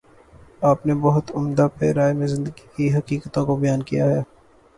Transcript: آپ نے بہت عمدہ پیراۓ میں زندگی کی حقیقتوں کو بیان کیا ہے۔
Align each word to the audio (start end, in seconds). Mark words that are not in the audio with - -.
آپ 0.61 0.85
نے 0.85 0.93
بہت 1.01 1.31
عمدہ 1.33 1.67
پیراۓ 1.77 2.13
میں 2.13 2.27
زندگی 2.27 2.65
کی 2.75 2.93
حقیقتوں 2.95 3.45
کو 3.45 3.55
بیان 3.55 3.83
کیا 3.83 4.05
ہے۔ 4.05 4.21